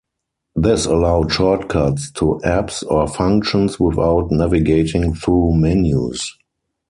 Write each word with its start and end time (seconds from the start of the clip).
This 0.55 0.87
allowed 0.87 1.31
shortcuts 1.31 2.09
to 2.13 2.41
apps 2.43 2.83
or 2.89 3.07
functions 3.07 3.79
without 3.79 4.31
navigating 4.31 5.13
through 5.13 5.53
menus. 5.53 6.39